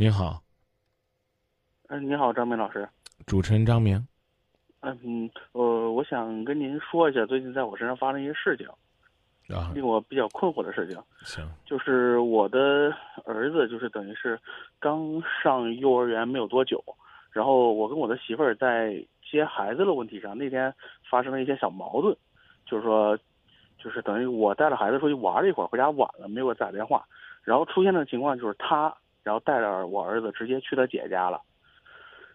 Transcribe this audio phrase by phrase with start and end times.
[0.00, 0.42] 您好，
[1.88, 2.88] 嗯、你好，张明老师。
[3.26, 4.02] 主持人张明。
[4.80, 8.66] 嗯，呃，我想跟您说一下最近在我身上发生一些事情，
[9.54, 12.90] 啊，令我比较困惑的事情，行，就是我的
[13.26, 14.40] 儿子就是等于是
[14.78, 16.82] 刚上幼儿园没有多久，
[17.30, 20.74] 然后我跟我的媳妇儿在接孩子的问题上那天
[21.10, 22.16] 发生了一些小矛盾，
[22.64, 23.14] 就是说，
[23.76, 27.04] 就是等于我带着孩子出去玩了一会儿，回家晚了没有给我打电话，
[27.42, 31.40] 然后出现的情况就是他，然后带着我儿子直接去他姐家了。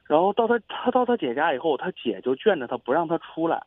[0.05, 3.63] 然后到他他到他姐家以后，他姐就劝着他不让他出来，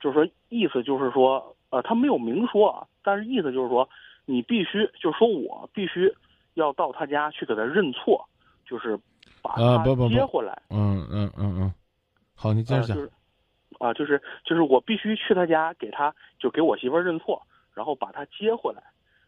[0.00, 3.88] 就是说意思就是说，呃，他没有明说啊，但是意思就是说，
[4.24, 6.10] 你必须就是说我必须
[6.54, 8.26] 要到他家去给他认错，
[8.66, 8.98] 就是
[9.42, 10.62] 把他啊不不不接回来。
[10.70, 11.74] 嗯嗯嗯嗯，
[12.34, 13.02] 好，你接着讲啊就。
[13.02, 13.10] 是
[13.80, 17.42] 啊，就是就是我必须去他家给他就给我媳妇儿认错，
[17.74, 18.80] 然后把他接回来，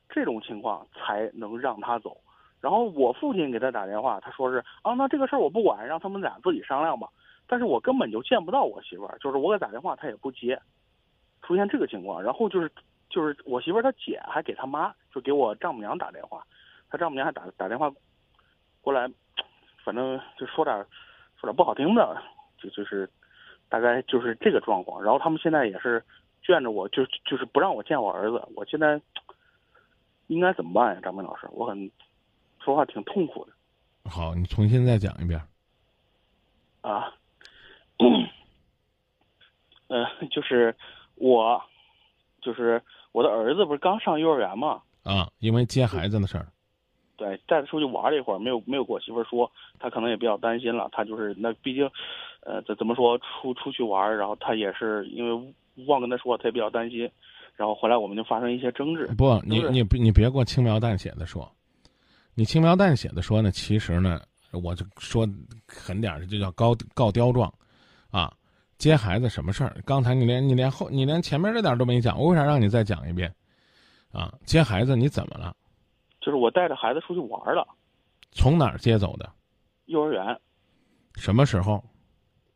[0.08, 2.16] 这种情况才能让他走。
[2.60, 7.08] 然后我父亲给他打电话，他说是啊，那这个事儿我不管，让他们俩自己商量吧。
[7.46, 10.60] 但是我根本就见不到我媳妇儿，就是我给打电话他也不接，
[11.42, 12.20] 出现这个情况。
[12.22, 12.70] 然后就是
[13.08, 16.44] 就是我媳妇儿她姐还给他妈就给我丈母娘打电话，
[16.90, 17.88] 他丈母娘还打打电话
[18.80, 19.08] 过来，
[19.84, 20.74] 反正就说点
[21.40, 22.20] 说点不好听的，
[22.58, 23.08] 就就是
[23.68, 25.00] 大概就是这个状况。
[25.00, 26.02] 然后他们现在也是
[26.42, 28.42] 劝着我，就就是不让我见我儿子。
[28.56, 29.00] 我现在
[30.26, 31.46] 应该怎么办呀，张明老师？
[31.52, 31.88] 我很
[32.66, 33.52] 说话挺痛苦的
[34.10, 35.40] 好，你重新再讲一遍。
[36.80, 37.14] 啊。
[39.86, 40.74] 呃，就是
[41.14, 41.62] 我，
[42.42, 44.82] 就是我的儿子不是刚上幼儿园嘛？
[45.04, 46.48] 啊，因为接孩子的事儿。
[47.16, 50.88] 对，带他出去玩了一会儿，没有没有跟我媳妇儿说，他可能也比较担心了。
[50.90, 51.88] 他就是那毕竟，
[52.40, 55.54] 呃，怎怎么说出出去玩儿，然后他也是因为
[55.86, 57.08] 忘跟他说，他也比较担心。
[57.54, 59.06] 然后回来我们就发生一些争执。
[59.16, 61.50] 不，你你你别给我轻描淡写的说，
[62.38, 64.20] 你轻描淡写的说呢，其实呢，
[64.52, 65.26] 我就说
[65.66, 67.50] 狠点儿，就叫高告刁状，
[68.10, 68.30] 啊，
[68.76, 69.74] 接孩子什么事儿？
[69.86, 73.34] 刚才你连你连后你连前面这点儿都没讲，我为啥让你再讲一遍？
[74.12, 75.56] 啊，接孩子你怎么了？
[76.20, 77.66] 就是我带着孩子出去玩儿了，
[78.32, 79.32] 从哪儿接走的？
[79.86, 80.38] 幼儿园。
[81.14, 81.82] 什么时候？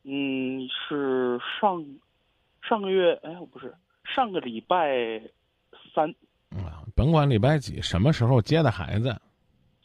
[0.02, 1.82] 嗯，是上
[2.60, 5.22] 上个月，哎，不是上个礼拜
[5.94, 6.06] 三，
[6.50, 9.18] 啊，甭管礼拜几，什么时候接的孩子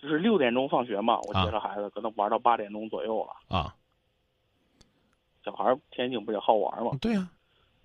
[0.06, 3.58] 就是六点钟放学嘛，我啊接着孩子，可能玩到八点钟左右了。
[3.58, 3.74] 啊？
[5.44, 6.92] 小孩儿天津不也好玩嘛？
[7.02, 7.28] 对呀、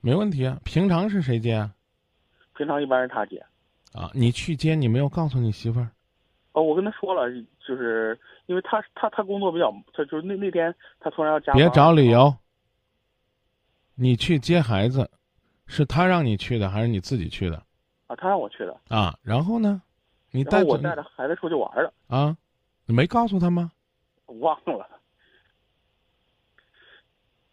[0.01, 0.61] 没问题啊。
[0.65, 1.75] 平常是谁接啊？
[2.55, 3.43] 平常一般是他接。
[3.93, 5.91] 啊，你去接，你没有告诉你媳妇儿？
[6.53, 7.31] 哦，我跟他说了，
[7.67, 11.57] 就是因为他他他工作比较，他就是那那天他突然要加班。
[11.57, 12.35] 别找理由。
[13.95, 15.11] 你去接孩子，
[15.67, 17.63] 是他让你去的，还是你自己去的
[18.07, 19.19] 啊，他让我去的，啊？
[19.23, 19.83] 然后呢？
[20.31, 22.37] 你然带我带着孩子出去玩了，啊？
[22.87, 23.73] 你没告诉他吗？
[24.27, 24.89] 我忘了。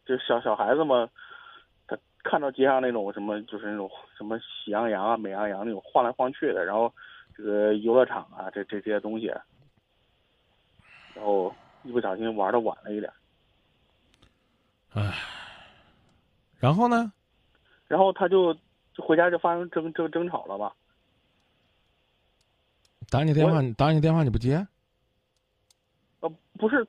[0.05, 1.09] 就小小孩子嘛，
[1.85, 6.93] 他看到街上那种什么，就是那种什么喜羊羊啊、美羊羊那种晃来晃去的，然后
[7.35, 9.27] 这个游乐场啊，这这这些东西，
[11.13, 13.11] 然后一不小心玩的晚了一点，
[16.59, 17.11] 然后呢？
[17.87, 18.53] 然后他就
[18.93, 20.71] 就回家就发生争争争吵了嘛。
[23.09, 24.65] 打你电话，打你电话你不接？
[26.19, 26.85] 呃，不是，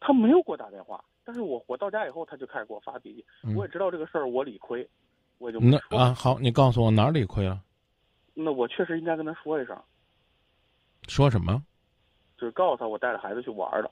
[0.00, 3.24] 他没有给我打电话，但是我我到家以后，他就开始给我发脾气。
[3.42, 4.88] 嗯我也知道这个事儿我理亏，
[5.38, 5.98] 我就没那。
[5.98, 7.62] 啊，好，你告诉我哪儿理亏了？
[8.34, 9.76] 那我确实应该跟他说一声，
[11.08, 11.62] 说什么？
[12.38, 13.90] 就是告诉他我带着孩子去玩了。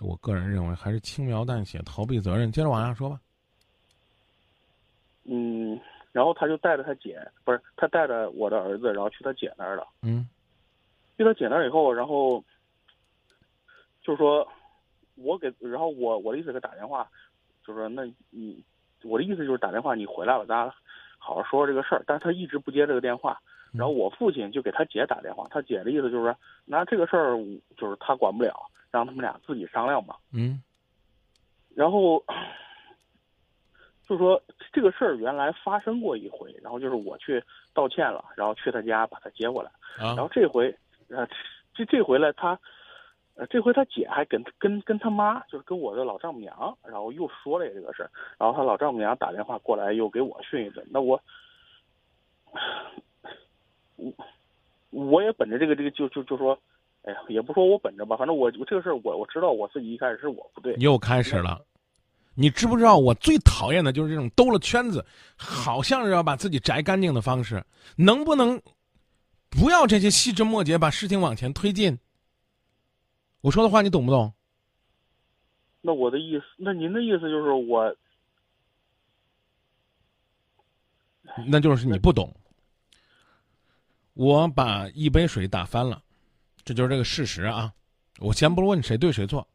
[0.00, 2.52] 我个人认为还是轻描淡写，逃避责任。
[2.52, 3.20] 接着往下说吧。
[5.24, 5.78] 嗯，
[6.12, 9.86] 然后他就带着他姐，不是他带着我的儿子，然后去他姐那儿了。
[10.02, 10.28] 嗯
[11.16, 12.42] 去他姐那儿以后，然后
[14.02, 14.46] 就是说，
[15.16, 17.08] 我给，然后我我的意思给他打电话，
[17.66, 18.62] 就是说，那你
[19.02, 20.72] 我的意思就是打电话，你回来了，咱俩
[21.18, 22.04] 好好说说这个事儿。
[22.06, 23.36] 但是他一直不接这个电话，
[23.72, 27.36] 然后我父亲就给他姐打电话，他姐的意思就是说，那这个事儿
[27.76, 28.54] 就是他管不了，
[28.92, 30.16] 让他们俩自己商量吧。
[30.32, 30.62] 嗯
[31.74, 32.24] 然后
[34.08, 37.44] 就是说这个事儿原来发生过一回，然后就是我去
[37.74, 39.70] 道歉了，然后去他家把他接过来。
[39.98, 40.74] 啊然后这回，
[41.08, 41.28] 呃，
[41.74, 42.58] 这这回来他，
[43.34, 51.20] 呃，这回他姐还跟跟跟他妈，就是跟我的老丈母娘，然后又说了这个事儿，然后他老丈母娘打电话过来又给我训一顿，那我，
[53.96, 54.12] 我
[54.90, 56.58] 我也本着这个这个就就就说，
[57.02, 61.60] 哎呀，也不说我本着吧，反正我我这个事儿我我知道我自己一开始是我不对，又开始了。
[62.40, 65.04] 你知不知道我最讨厌的就是这种兜了圈子，
[65.36, 68.62] 好像是要把自己摘干净的方式，能不能
[69.50, 71.98] 不要这些细枝末节，把事情往前推进。
[73.40, 74.32] 我说的话你懂不懂？
[75.80, 77.96] 那我的意思，那您的意思就是我，
[81.48, 82.32] 那就是你不懂。
[84.14, 86.00] 我把一杯水打翻了，
[86.64, 87.72] 这就是这个事实啊。
[88.20, 89.46] 我先不问谁对谁错，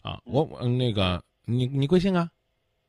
[0.00, 2.28] 啊，我我那个你你贵姓啊？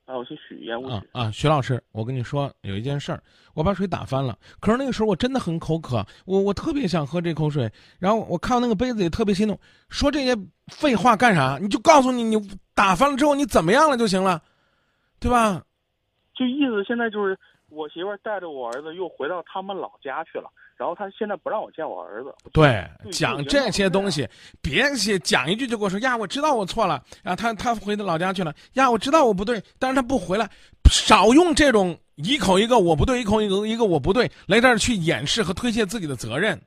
[0.05, 0.69] 啊，我姓许。
[0.69, 3.23] 啊啊，徐老师，我跟你说有一件事儿，
[3.53, 9.57] 我把水打翻了，可是那个时候我真的很口渴，我我特别想喝这口水，然后我看到那个杯子也特别心动，
[9.89, 10.35] 说这些
[10.67, 11.57] 废话干啥？
[11.61, 12.35] 你就告诉你你
[12.75, 14.41] 打翻了之后你怎么样了就行了，
[15.19, 15.63] 对吧？
[16.35, 17.39] 就意思现在就是
[17.69, 22.33] 我媳妇儿带着我儿子又回到他们老家去了，然后他现在不让我见我儿子。
[22.51, 24.27] 对，讲这些东西，
[24.61, 30.49] 别写讲一句就跟我说呀，我知道我错了啊，他他回到老家去了呀，我知道我不对，但是他不回来，
[30.89, 36.59] 少用这种一口一个我不对，一口一个一个我不对来这儿去掩饰和推卸自己的责任。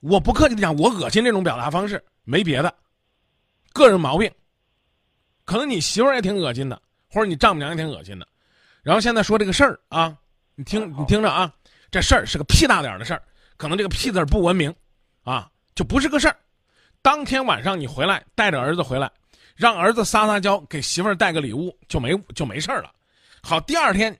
[0.00, 2.72] 我不客气的讲，我恶心这种表达方式，没别的，
[3.72, 4.30] 个人毛病。
[5.44, 8.26] 可能你媳妇儿也挺恶心的，或者你丈母娘也挺恶心的。
[8.82, 10.16] 然后现在说这个事儿啊，
[10.54, 11.52] 你听你听着啊，
[11.90, 13.22] 这事儿是个屁大点儿的事儿，
[13.56, 14.74] 可能这个屁字不文明，
[15.22, 16.36] 啊，就不是个事儿。
[17.02, 19.10] 当天晚上你回来，带着儿子回来，
[19.54, 22.90] 让儿子撒撒娇，给媳妇儿带个礼物，就没就没事儿了。
[23.42, 24.16] 好，第二天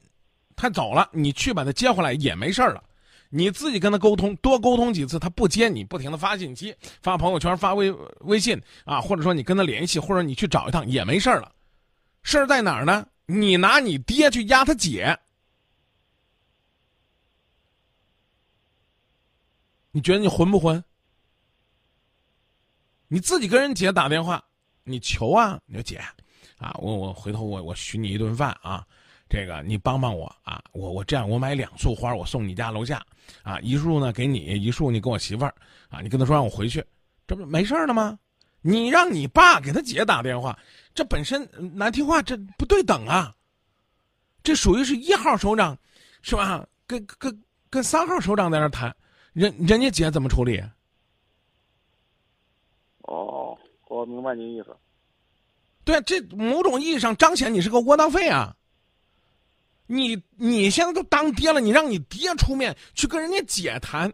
[0.55, 2.83] 他走了，你去把他接回来也没事儿了。
[3.29, 7.91] 你自己跟他沟通，多沟通几次，他不接你，不停的发信息、发朋友圈、发微
[8.21, 11.51] 微信啊，或者说你跟他联系，或者你去找一趟也没事儿了。
[12.23, 13.05] 事儿在哪儿呢？
[13.27, 15.19] 你拿你爹去压他姐，
[19.97, 20.85] 你觉得你混不混？
[23.09, 24.45] 你自己跟人姐打电话，
[24.85, 25.97] 你求啊，你说姐，
[26.59, 28.87] 啊，我我回头我我许你一顿饭啊，
[29.27, 33.03] 这个你帮帮我啊，我我这样我买两束花，我送你家楼下，
[33.43, 35.55] 啊，一束呢给你，一束你给我媳妇儿，
[35.89, 36.85] 啊，你跟他说让我回去，
[37.27, 38.19] 这不没事儿了吗？
[38.61, 40.59] 你让你爸给他姐打电话，
[40.95, 43.35] 这本身难听话，这不对等啊。
[44.43, 45.75] 这属于是一号首长，
[46.21, 46.69] 是吧？
[46.87, 48.95] 跟跟跟三号首长在那谈，
[49.37, 50.59] 人人家姐怎么处理？
[53.03, 53.55] 哦，
[53.87, 54.75] 我明白你意思。
[55.85, 58.56] 对，这某种意义上彰显你是个窝囊废啊！
[59.87, 64.11] 你你现在都当爹了，你让你爹出面去跟人家姐谈，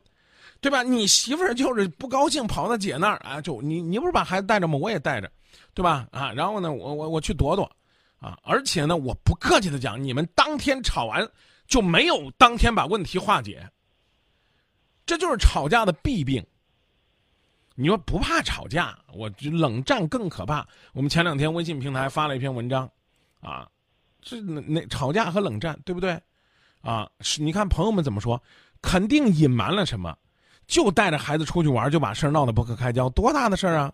[0.60, 0.82] 对吧？
[0.82, 4.76] 你媳妇儿就是不高兴，跑到姐那儿啊，就你你不是把孩子带着吗？
[4.76, 5.30] 我也带着，
[5.72, 6.08] 对吧？
[6.10, 7.62] 啊，然后呢，我我我去躲躲，
[8.18, 11.26] 啊，而且呢，我不客气的讲，你们当天吵完
[11.68, 13.64] 就没有当天把问题化解，
[15.12, 16.42] 这就是吵架的弊病。
[17.74, 20.66] 你说不怕吵架，我冷战更可怕。
[20.94, 22.90] 我们前两天微信平台发了一篇文章，
[23.42, 23.68] 啊，
[24.22, 26.18] 这那吵架和冷战，对不对？
[26.80, 28.42] 啊，是你看朋友们怎么说？
[28.80, 30.16] 肯定隐瞒了什么，
[30.66, 33.92] 就带着孩子出去玩，就把事儿闹得不可开交，多大的事儿啊！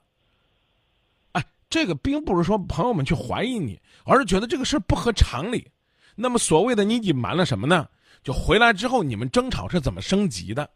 [1.33, 5.69] 哎，这个并不是说朋友们去怀疑你，而是觉得这个事儿不合常理。
[6.15, 7.89] 那么所谓的你隐瞒了什么呢？
[8.23, 10.71] 就回来之后你们争吵是怎么升级的？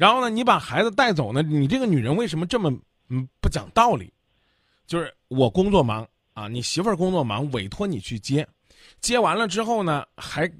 [0.00, 1.42] 然后呢，你把孩子带走呢？
[1.42, 2.72] 你这个女人为什么这么
[3.10, 4.10] 嗯不讲道理？
[4.86, 8.48] 就是我工作忙啊，你媳妇儿工作忙，委托你去接，
[9.02, 10.50] 接完了之后呢，还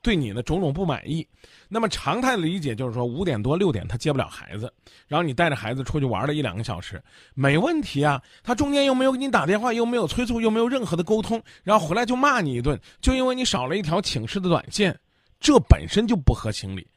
[0.00, 1.28] 对你的种种不满意。
[1.68, 4.72] 那么常态的理解就是说，五点多六点他接不了孩子，
[5.06, 6.98] 然后你带着孩子出去玩了一两个小时，
[7.34, 8.22] 没问题啊。
[8.42, 14.90] 他中间又没有给你打电话，又没有催促，又没有任何的沟通，然后回来就骂你一顿，就因为你少了一条请示的短信，
[15.38, 16.88] 这本身就不合情理。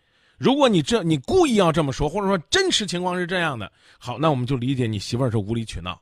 [0.42, 6.02] 如果你这你故意要这么说，或者说真实情况是这样的，好，那我们就理解你媳妇儿是无理取闹。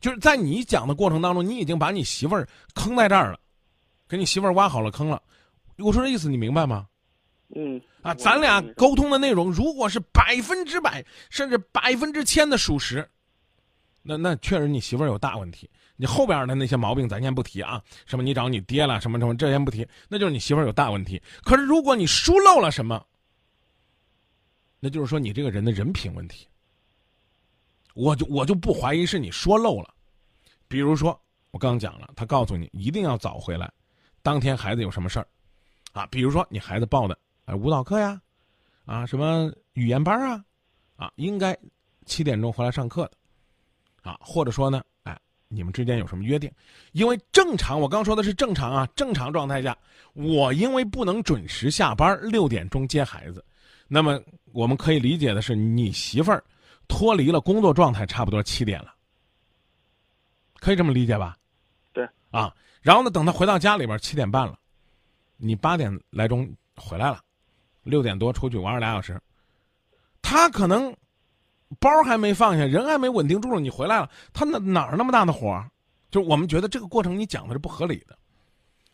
[0.00, 3.38] 就是在你讲的过程当中，你已经把你媳妇儿坑在这儿了，
[4.08, 5.22] 给你媳妇儿挖好了坑了。
[5.76, 6.86] 我说这意思你明白吗？
[7.54, 7.78] 嗯。
[8.00, 13.06] 啊，咱俩沟通的内容如果是百分之百甚至百分之千的属实，
[14.02, 15.68] 那那确实你媳妇儿有大问题。
[15.96, 21.20] 你后边的那些毛病咱先不提啊，什么你找你爹了，什么什么这先不提，那就是你媳妇儿有大问题。
[21.44, 23.04] 可是如果你疏漏了什么，
[24.80, 26.46] 那就是说你这个人的人品问题。
[27.94, 29.92] 我就我就不怀疑是你说漏了，
[30.68, 31.20] 比如说
[31.50, 33.70] 我刚讲了，他告诉你一定要早回来，
[34.22, 35.26] 当天孩子有什么事儿，
[35.92, 38.20] 啊，比如说你孩子报的哎舞蹈课呀，
[38.84, 40.44] 啊什么语言班啊，
[40.96, 41.54] 啊应该
[42.06, 43.12] 七点钟回来上课的，
[44.08, 45.18] 啊或者说呢，哎
[45.48, 46.50] 你们之间有什么约定？
[46.92, 49.76] 因为正常我刚说的是正常啊，正常状态下，
[50.12, 53.44] 我因为不能准时下班，六点钟接孩子。
[53.92, 54.20] 那么
[54.52, 56.44] 我们可以理解的是，你媳妇儿
[56.86, 58.94] 脱离了工作状态，差不多七点了，
[60.60, 61.36] 可以这么理解吧？
[61.92, 62.08] 对。
[62.30, 64.56] 啊，然后呢，等他回到家里边，七点半了，
[65.36, 67.20] 你八点来钟回来了，
[67.82, 69.20] 六点多出去玩了俩小时，
[70.22, 70.96] 他可能
[71.80, 75.60] 包还没放下，人还没稳定住了，你回来了，他哪哪儿那么大的火？
[76.12, 78.16] 就我们觉得这个过程你讲的是不合理的，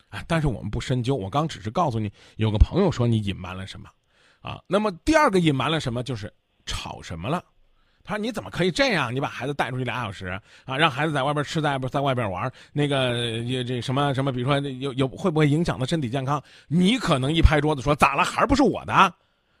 [0.09, 1.15] 啊，但是我们不深究。
[1.15, 3.87] 我刚只是告诉你，有个朋友说你隐瞒了什么，
[4.47, 6.31] 啊，那么第二个隐瞒了什么，就是
[6.65, 7.43] 吵什么了。
[8.01, 9.13] 他说：“你怎么可以这样？
[9.13, 10.27] 你把孩子带出去俩小时
[10.63, 12.49] 啊，让孩子在外边吃，在不在外边玩？
[12.71, 13.11] 那个
[13.65, 16.41] 这什么什么，比如说有有会不会影响他身体健康？
[16.69, 18.23] 你可能一拍桌子说咋了？
[18.23, 19.13] 孩儿不是我的，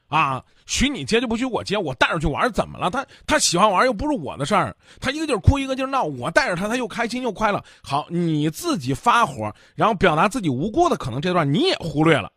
[0.07, 2.89] 啊，许你接就不许我接，我带着去玩怎么了？
[2.89, 7.61] 他他喜欢玩又不是我的事儿，他一个劲儿哭一个劲儿闹，我带着他他又开心又快乐。
[7.83, 12.31] 好，你自己发火，然后表达自己无辜的，可能这段你也忽略了。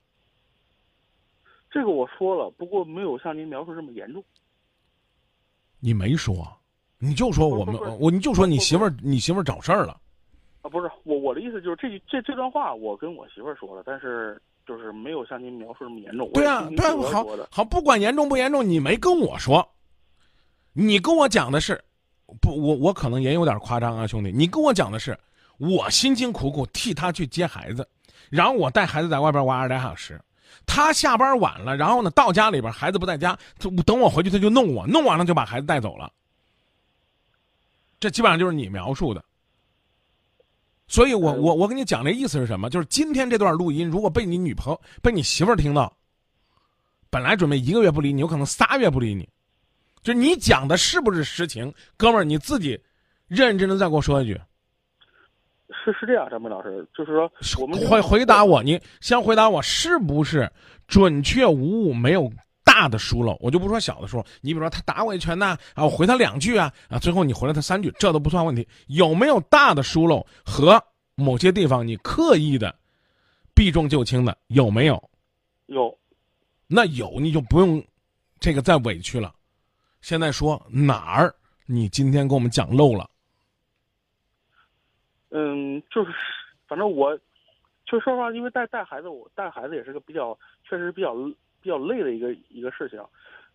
[1.71, 4.23] 这个我说了，不过没有像您描述这么严重。”
[5.83, 6.47] 你没说，
[6.99, 9.99] 你就说我们我你就说你媳妇儿你媳妇儿找事儿了，
[10.61, 16.31] 啊不是我我的意思就是这这这段话我跟我媳妇儿说了，但是就是没有像您描述这么严重。
[16.35, 19.67] 对啊对啊，好好不管严重不严重，你没跟我说，
[20.75, 21.83] 你跟我讲的是，
[22.43, 25.19] 不我我可能也有点夸张啊兄弟，你跟我讲的是
[25.57, 27.89] 我辛辛苦苦替他去接孩子，
[28.29, 30.21] 然后我带孩子在外边玩俩小时。
[30.66, 33.38] 他下班晚了，然后呢，到家里边孩子不在家，
[33.85, 36.12] 等我回去他就弄我，弄完了就把孩子带走了。
[37.99, 39.25] 这基本上就是你描述的。
[40.87, 42.69] 所以我我我跟你讲这意思是什么？
[42.69, 45.97] 就是今天这段录音如果被你女朋友、被你媳妇儿听到，
[47.11, 49.28] 本来准备一个月不理你，有可能仨月不理你。
[50.02, 52.71] 就你讲的是不是实情，哥们儿你自己
[53.28, 54.40] 认认真真再给我说一句。
[55.83, 60.51] 是是这样，张明老师，就是说，我们回回答我，你先回答我，是不是
[60.87, 62.31] 准确无误，没有
[62.65, 63.37] 大的疏漏？
[63.41, 68.67] 我就不说小的疏漏，你比如说他打我一拳呐，啊，我回他两句啊，啊，最后你回了他三句，这都不算问题。
[68.87, 70.83] 有没有大的疏漏和
[71.15, 72.75] 某些地方你刻意的
[73.55, 74.37] 避重就轻的？
[74.47, 75.03] 有没有？
[75.67, 75.99] 有。
[76.67, 77.83] 那有你就不用
[78.39, 79.35] 这个再委屈了。
[80.01, 81.35] 现在说哪儿？
[81.67, 83.10] 你今天给我们讲漏了？
[85.31, 86.11] 嗯，就是，
[86.69, 87.17] 反正我，
[87.87, 90.37] 就说实话，因为带带孩子，我带孩子也是个比较，
[90.69, 91.15] 确实比较
[91.61, 93.01] 比较累的一个一个事情。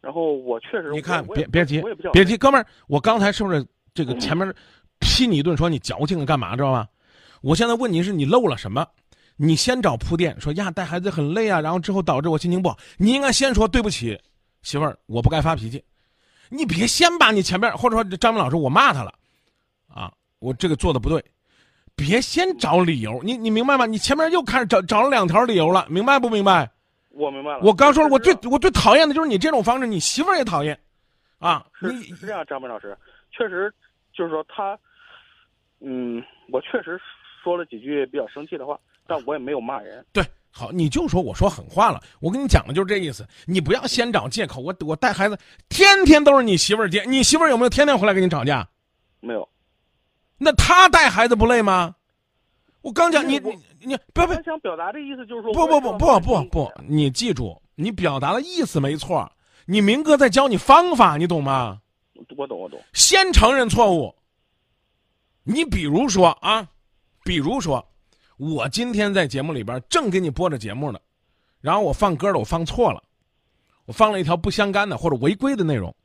[0.01, 1.82] 然后我确实，你看，别别急，
[2.13, 4.53] 别急，哥们儿，我刚才是不是这个前面
[5.00, 6.88] 批你一顿，说你矫情的干嘛，知道吗？
[7.41, 8.86] 我现在问你是你漏了什么？
[9.38, 12.77] 你先找铺垫，说呀带孩子很累啊，然后之后导致我心情不好。
[12.98, 14.17] 你应该先说对不起，
[14.62, 15.84] 媳妇儿，我不该发脾气。
[16.50, 19.13] 你别先把你前面或者说张明老师我骂他了，
[19.88, 21.24] 啊，我这个做的不对。
[21.95, 23.85] 别先找理由，你你明白吗？
[23.85, 26.69] 你前面又开始找找了两条理由了，明白不明白？
[27.09, 27.59] 我明白了。
[27.63, 30.77] 我刚说了，我最我最讨厌的就是你这种方式，你媳妇儿也讨厌，
[31.39, 32.97] 啊，是是这样，张明老师，
[33.31, 33.73] 确实
[34.13, 34.77] 就是说他，
[35.79, 36.21] 嗯，
[36.51, 36.99] 我确实
[37.41, 40.05] 说了几句比较生气的话，但我也没有骂人。
[40.11, 40.21] 对，
[40.51, 44.59] 好，你就说我说狠话了，我跟你讲的就是这意思，你不要先找借口。
[44.59, 45.37] 我我带孩子
[45.69, 48.67] 天天都是你媳妇儿接，你媳妇儿有没有天天回来跟你吵架？
[49.21, 49.47] 没有。
[50.38, 51.96] 那他带孩子不累吗？
[52.82, 59.32] 我刚讲你你你不要不要想表达的意思就是说不不不不不不，你记住，你表达的意思没错，
[59.65, 61.82] 你明哥在教你方法，你懂吗？
[62.38, 62.80] 我懂我懂。
[62.94, 64.13] 先承认错误。
[65.44, 66.68] 你比如说啊，
[67.24, 67.86] 比如说，
[68.38, 71.00] 我今天在节目里边正给你播着节目呢，
[71.62, 73.01] 然后我放歌了，我放错了，
[73.86, 75.96] 我放了一条不相干的或者违规的内容，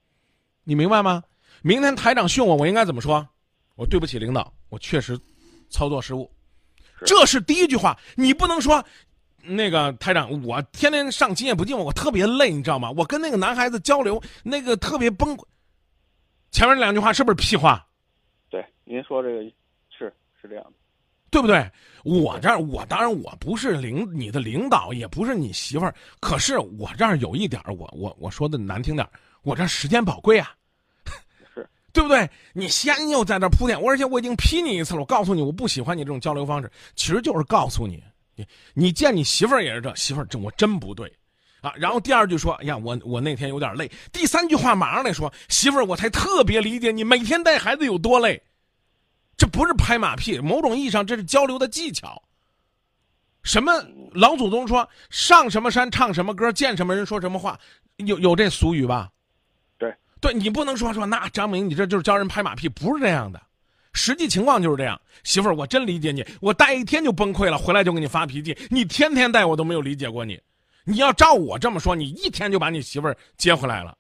[0.65, 1.23] 你明白吗？
[1.63, 3.29] 明天台长训我，我应该怎么说？
[3.81, 5.19] 我对不起领导，我确实
[5.71, 6.31] 操作失误，
[7.07, 7.99] 这是第一句话。
[8.15, 8.85] 你不能说，
[9.43, 12.91] 那个台长，我天天上今夜不寂寞，我特别累，你知道吗？
[12.91, 15.43] 我跟那个男孩子交流，那个特别崩溃。
[16.51, 17.89] 前面两句话是不是屁话？
[18.51, 19.43] 对，您说这个
[19.89, 20.73] 是是这样的，
[21.31, 21.67] 对不对？
[22.05, 29.09] 我这儿我当然我不是领你的领导，也不是你媳妇儿，可是我这儿有一点，我我我说的难听点，
[29.41, 30.55] 我这时间宝贵啊。
[31.93, 32.29] 对不对？
[32.53, 35.01] 你先又在这铺垫，我而且我已经批你一次了。
[35.01, 38.03] 我告诉你，我不喜欢你这种交流方式，其实就是告诉你，
[38.37, 41.13] 你你见你媳妇儿也是这，媳妇儿这我真不对，
[41.61, 41.73] 啊。
[41.77, 43.91] 然后第二句说，哎呀，我我那天有点累。
[44.13, 48.41] 第三句话马上来说，媳妇儿，我才特别理解你每天带孩子有多累。
[49.37, 52.23] 这不是拍马屁，某种意义上这是交流的技巧。
[53.43, 53.73] 什么
[54.13, 57.59] 老祖宗说上什么山唱什么歌，见什么人说什么话，
[57.97, 59.09] 有有这俗语吧？
[60.21, 63.41] 对你不能说说那张明，你这就是教人拍马屁，不是这样的，
[63.93, 65.01] 实际情况就是这样。
[65.25, 68.57] 媳妇儿，我真理解你，我带一天就崩溃了，回来就给你发脾气。
[68.69, 70.41] 你天天带我都没有理解过你，
[70.85, 73.97] 你要照我这么说，你一天就把你媳妇儿接回来了。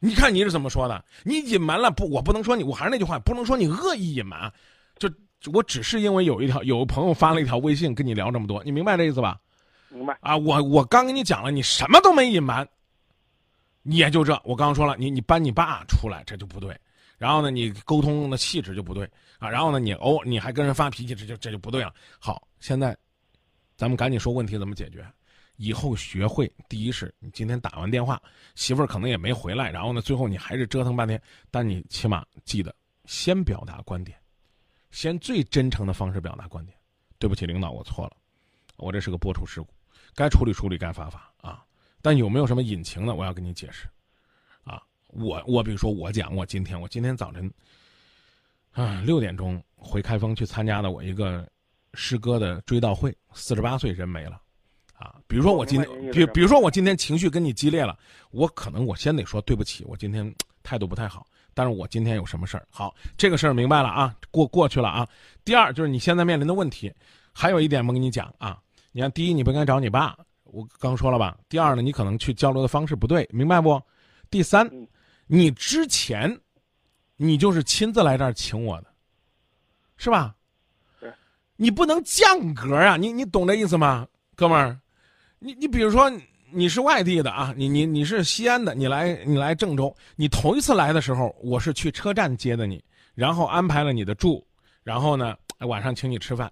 [0.00, 1.04] 你看你是怎么说的？
[1.24, 2.08] 你隐瞒了不？
[2.08, 4.52] 我不能说你，我还是那句话，不能说你恶意隐瞒，
[4.98, 5.10] 就
[5.52, 9.38] 我只是因为有一条有个朋友发了一条微信跟你聊这么多，你明白这意思吧？
[9.90, 12.68] 明白啊，我我刚跟你讲了，你什么都没隐瞒。
[13.96, 16.78] 也就这，我刚刚说了，你你搬你爸出来，这就不对。
[17.16, 19.48] 然后呢，你沟通的气质就不对啊。
[19.48, 21.92] 然后呢，你哦，你还跟人发脾气，这就这就不对了。
[22.18, 22.96] 好，现在
[23.76, 25.06] 咱们赶紧说问题怎么解决。
[25.56, 28.22] 以后学会，第一是你今天打完电话，
[28.54, 32.72] 媳妇儿可能也没回来，然后呢，最后你还是折腾半天，但你起码记得
[33.06, 34.16] 先表达观点，
[34.92, 36.78] 先最真诚的方式表达观点。
[37.18, 38.16] 对不起，领导，我错了，
[38.76, 39.68] 我这是个播出事故，
[40.14, 41.27] 该处理处理，该罚罚。
[42.08, 43.86] 但有没有什么隐情呢，我要跟你解释。
[44.64, 47.52] 啊，我我比如说我讲，我今天我今天早晨
[48.72, 51.46] 啊六点钟回开封去参加的我一个
[51.92, 54.40] 师哥的追悼会，四十八岁人没了。
[54.94, 57.94] 啊，比如说我今天，比比如说我今天情绪跟你激烈了，
[58.30, 62.66] 我可能我先得说对不起，我今天态度不太好，但是我今天有什么事儿？
[62.70, 65.06] 好，这个事儿明白了啊，过过去了啊。
[65.44, 66.90] 第二就是你现在面临的问题，
[67.34, 68.58] 还有一点没跟你讲啊。
[68.92, 70.16] 你看，第一你不应该找你爸，
[70.52, 71.36] 我刚说了吧。
[71.48, 73.80] 第二呢，你可能去交流的方式不对，明白不？
[74.30, 74.70] 第三，
[75.26, 76.40] 你之前，
[77.16, 78.86] 你就是亲自来这儿请我的，
[79.96, 80.34] 是吧？
[81.00, 81.12] 对，
[81.56, 82.96] 你不能降格啊！
[82.96, 84.80] 你你懂这意思吗，哥们儿？
[85.38, 86.12] 你你比如说
[86.50, 92.82] 你是外地的啊，你你你是西安的，你来你来郑州，你头一次来的时候，我是去车站接的你，
[93.14, 94.46] 然后安排了你的住，
[94.82, 96.50] 然后呢晚上请你吃饭，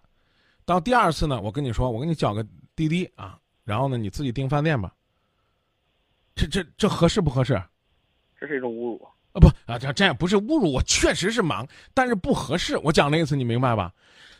[0.64, 4.90] 到第二次呢，我跟你说，我给你叫个滴滴啊，然后呢你自己订饭店吧。
[6.34, 7.62] 这这这合适不合适？
[8.38, 9.40] 这是一种侮辱啊！
[9.40, 12.76] 不啊，这这也不是侮辱，我确实是忙，但是不合适。
[12.78, 13.92] 我讲那一次你明白吧？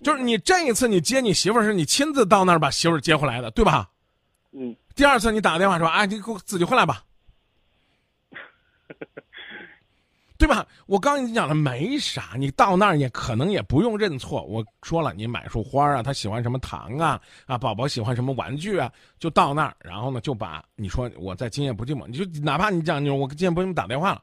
[0.02, 3.90] 就是你这一次你接你媳妇儿是你亲自到那儿把媳妇儿接回来的，对吧？
[4.52, 7.02] 嗯，第二次你打个电话说：“啊，你给我自己回来吧，
[10.38, 14.43] 对吧？”我刚跟你讲了，没啥，你到那儿也可能也不用认错。
[14.45, 24.23] 我说了，你买束花啊，他喜欢什么糖啊，啊，宝宝喜欢什么玩具啊，就到那儿，然后呢，就把你说我在今夜不寂寞，你就哪怕你讲你我今夜不寂寞打电话了，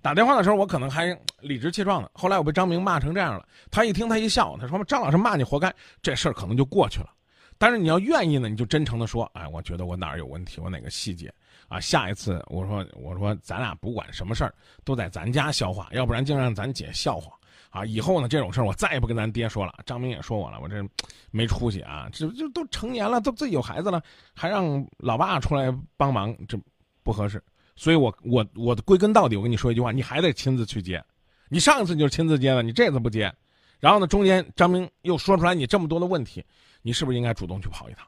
[0.00, 2.10] 打电话的时候我可能还理直气壮的。
[2.12, 5.72] 后来我被张明骂成这样了，他一听他一笑，他说：“张老师骂你活该。”
[6.02, 7.10] 这事儿可能就过去了。
[7.56, 11.32] 但是你要愿意呢，你就真诚的说，哎，我觉得我哪儿有问题，我哪个细节
[11.72, 11.80] 啊？
[11.80, 14.54] 下一次我说我说咱俩不管什么事儿
[14.84, 17.32] 都在咱家消化，要不然净让咱姐笑话
[17.70, 17.84] 啊！
[17.86, 19.74] 以后呢这种事儿我再也不跟咱爹说了。
[19.86, 20.86] 张明也说我了，我这
[21.30, 22.08] 没出息啊！
[22.12, 24.02] 这就都成年了，都自己有孩子了，
[24.34, 26.58] 还让老爸出来帮忙，这
[27.02, 27.42] 不合适。
[27.74, 31.02] 所以我我我归根到底，我跟你说一句话，你还得亲自去接。
[31.48, 33.32] 你上一次就是亲自接的，你这次不接，
[33.80, 36.44] 然后呢中间张明又说出来你这么多的问题。
[36.82, 38.06] 你是不是应该主动去跑一趟？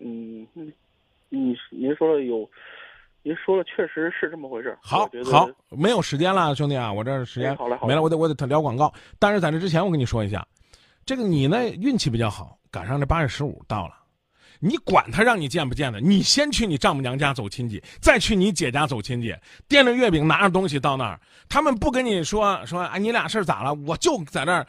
[0.00, 0.46] 嗯，
[1.28, 2.48] 你您说的有，
[3.22, 4.76] 您说的确实是这么回事。
[4.80, 8.92] 好，好，没有时间了，兄弟啊，我这时间没了，我得我得聊广告。
[9.18, 10.46] 但是在这之前，我跟你说一下，
[11.04, 13.94] 这个你呢运气比较好，赶上这八月十五到了，
[14.60, 19.34] 你管他让你见不见的，你先去你丈母娘家走亲戚，再去你姐家走亲戚，
[19.68, 23.74] 掂着月饼拿着东西到那儿，他们不跟你说说，哎，你俩事儿咋了？
[23.86, 24.66] 我就在那儿。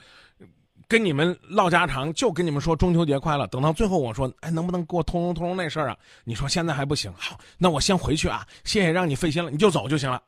[0.87, 3.45] 跟你们唠家常，就跟你们说中秋节快乐。
[3.47, 5.97] 等到最后，我说，哎，能不能给我通融通融那事儿啊？
[6.23, 8.47] 你说现在还不行，好，那我先回去啊。
[8.63, 10.21] 谢谢让你费心了，你就走就行了。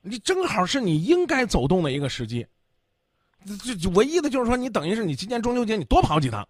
[0.00, 2.46] 你正好是你应该走动的一个时机。
[3.64, 6.46] 这这唯一的就是说，你等于是你今年中秋节你多跑几趟，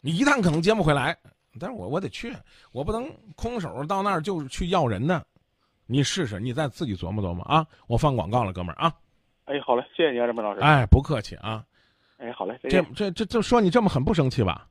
[0.00, 1.16] 你一趟可能接不回来，
[1.58, 2.36] 但是我我得去，
[2.70, 5.24] 我不能空手到那儿就去要人呢。
[5.86, 7.66] 你试试，你再自己琢磨琢磨啊。
[7.86, 8.92] 我放广告了，哥们儿啊。
[9.46, 10.60] 哎，好嘞，谢谢你啊，张明老师。
[10.60, 11.64] 哎，不客气啊。
[12.18, 14.68] 哎，好嘞，这这这这说你这么狠不生气吧？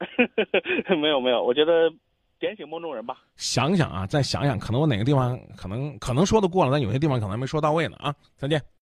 [1.00, 1.90] 没有没有，我觉得
[2.38, 3.18] 点醒梦中人吧。
[3.36, 8.14] 想想啊，再想想，可能我哪个地方可能可能说的过了，但有些地方可能还没说到位呢啊。
[8.36, 8.60] 再见。